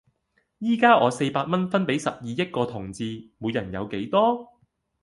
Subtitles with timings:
[0.57, 4.59] 依家我四百蚊分俾十二億個同志，每人有幾多?